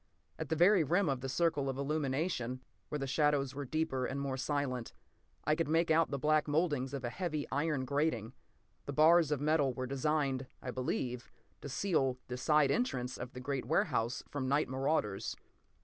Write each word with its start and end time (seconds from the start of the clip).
At 0.39 0.49
the 0.49 0.55
very 0.55 0.83
rim 0.83 1.07
of 1.09 1.21
the 1.21 1.29
circle 1.29 1.69
of 1.69 1.77
illumination, 1.77 2.63
where 2.89 2.97
the 2.97 3.05
shadows 3.05 3.53
were 3.53 3.65
deeper 3.65 4.07
and 4.07 4.19
more 4.19 4.35
silent, 4.35 4.93
I 5.43 5.53
could 5.53 5.67
make 5.67 5.91
out 5.91 6.09
the 6.09 6.17
black 6.17 6.47
mouldings 6.47 6.95
of 6.95 7.03
a 7.03 7.11
heavy 7.11 7.45
iron 7.51 7.85
grating. 7.85 8.33
The 8.87 8.93
bars 8.93 9.29
of 9.31 9.39
metal 9.39 9.75
were 9.75 9.85
designed, 9.85 10.47
I 10.59 10.71
believe, 10.71 11.29
to 11.61 11.69
seal 11.69 12.17
the 12.29 12.37
side 12.37 12.71
entrance 12.71 13.15
of 13.15 13.33
the 13.33 13.39
great 13.39 13.65
warehouse 13.65 14.23
from 14.27 14.47
night 14.47 14.67
marauders. 14.67 15.35